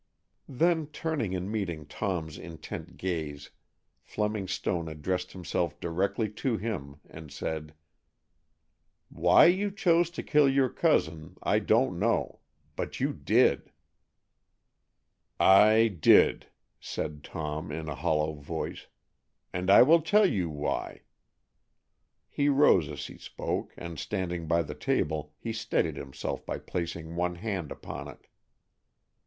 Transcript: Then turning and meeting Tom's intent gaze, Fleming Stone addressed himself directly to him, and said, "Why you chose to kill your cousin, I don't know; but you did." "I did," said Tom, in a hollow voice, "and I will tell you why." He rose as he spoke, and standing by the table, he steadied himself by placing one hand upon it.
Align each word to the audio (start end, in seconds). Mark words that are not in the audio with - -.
Then 0.49 0.87
turning 0.87 1.35
and 1.35 1.51
meeting 1.51 1.85
Tom's 1.85 2.39
intent 2.39 2.97
gaze, 2.97 3.51
Fleming 4.01 4.47
Stone 4.47 4.87
addressed 4.87 5.31
himself 5.33 5.79
directly 5.79 6.27
to 6.41 6.57
him, 6.57 6.99
and 7.07 7.31
said, 7.31 7.75
"Why 9.09 9.45
you 9.45 9.69
chose 9.69 10.09
to 10.09 10.23
kill 10.23 10.49
your 10.49 10.69
cousin, 10.69 11.37
I 11.43 11.59
don't 11.59 11.99
know; 11.99 12.39
but 12.75 12.99
you 12.99 13.13
did." 13.13 13.71
"I 15.39 15.89
did," 15.89 16.47
said 16.79 17.23
Tom, 17.23 17.71
in 17.71 17.87
a 17.87 17.93
hollow 17.93 18.33
voice, 18.33 18.87
"and 19.53 19.69
I 19.69 19.83
will 19.83 20.01
tell 20.01 20.25
you 20.25 20.49
why." 20.49 21.01
He 22.27 22.49
rose 22.49 22.89
as 22.89 23.05
he 23.05 23.19
spoke, 23.19 23.71
and 23.77 23.99
standing 23.99 24.47
by 24.47 24.63
the 24.63 24.73
table, 24.73 25.35
he 25.37 25.53
steadied 25.53 25.97
himself 25.97 26.43
by 26.43 26.57
placing 26.57 27.15
one 27.15 27.35
hand 27.35 27.71
upon 27.71 28.07
it. 28.07 28.25